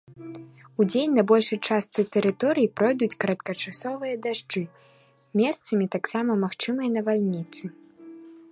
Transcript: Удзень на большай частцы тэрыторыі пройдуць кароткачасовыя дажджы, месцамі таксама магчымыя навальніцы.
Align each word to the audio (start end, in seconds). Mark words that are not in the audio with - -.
Удзень 0.83 1.13
на 1.17 1.23
большай 1.31 1.59
частцы 1.67 2.05
тэрыторыі 2.15 2.71
пройдуць 2.81 3.17
кароткачасовыя 3.25 4.15
дажджы, 4.25 4.63
месцамі 5.43 5.85
таксама 5.97 6.31
магчымыя 6.45 6.89
навальніцы. 6.99 7.63